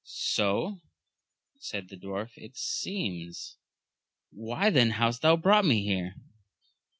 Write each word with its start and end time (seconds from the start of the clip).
So, 0.03 0.81
said 1.59 1.89
the 1.89 1.95
dwarf, 1.95 2.31
it 2.35 2.57
seems.— 2.57 3.57
^Why 4.35 4.73
then 4.73 4.89
hast 4.97 5.21
thou 5.21 5.37
brought 5.37 5.63
me 5.63 5.83
here 5.83 6.15